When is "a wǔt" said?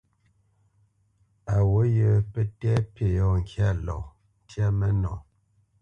1.53-1.87